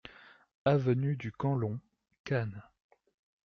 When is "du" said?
1.15-1.31